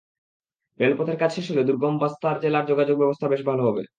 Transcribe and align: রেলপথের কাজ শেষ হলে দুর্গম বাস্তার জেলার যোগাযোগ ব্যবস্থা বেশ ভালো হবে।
রেলপথের 0.79 1.17
কাজ 1.19 1.31
শেষ 1.35 1.45
হলে 1.51 1.63
দুর্গম 1.63 1.95
বাস্তার 1.99 2.35
জেলার 2.43 2.65
যোগাযোগ 2.65 2.95
ব্যবস্থা 2.99 3.25
বেশ 3.27 3.41
ভালো 3.49 3.61
হবে। 3.67 3.83